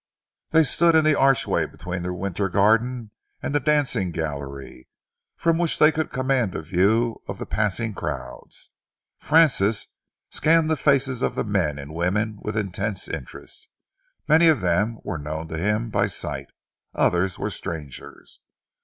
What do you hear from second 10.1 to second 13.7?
scanned the faces of the men and women with intense interest.